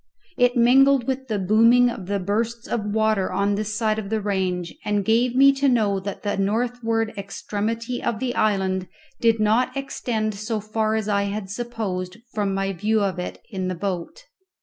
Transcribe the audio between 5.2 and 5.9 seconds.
me to